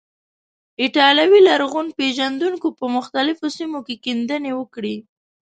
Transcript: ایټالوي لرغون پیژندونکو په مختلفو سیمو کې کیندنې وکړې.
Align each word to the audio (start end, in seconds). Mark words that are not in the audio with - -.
ایټالوي 0.81 1.39
لرغون 1.47 1.87
پیژندونکو 1.99 2.67
په 2.79 2.85
مختلفو 2.95 3.45
سیمو 3.57 3.79
کې 3.87 3.95
کیندنې 4.05 4.51
وکړې. 4.59 4.95